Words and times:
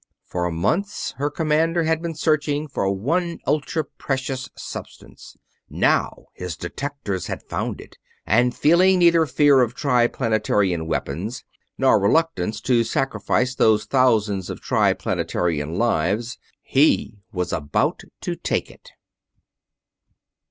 For 0.25 0.49
months 0.49 1.11
her 1.17 1.29
commander 1.29 1.83
had 1.83 2.01
been 2.01 2.15
searching 2.15 2.67
for 2.67 2.89
one 2.89 3.37
ultra 3.45 3.83
precious 3.83 4.49
substance. 4.57 5.37
Now 5.69 6.25
his 6.33 6.57
detectors 6.57 7.27
had 7.27 7.43
found 7.43 7.79
it; 7.79 7.99
and, 8.25 8.55
feeling 8.55 8.97
neither 8.97 9.27
fear 9.27 9.61
of 9.61 9.75
Triplanetarian 9.75 10.87
weapons 10.87 11.43
nor 11.77 11.99
reluctance 11.99 12.59
to 12.61 12.83
sacrifice 12.83 13.53
those 13.53 13.85
thousands 13.85 14.49
of 14.49 14.59
Triplanetarian 14.59 15.77
lives, 15.77 16.39
he 16.63 17.19
was 17.31 17.53
about 17.53 18.01
to 18.21 18.35
take 18.35 18.71
it! 18.71 18.93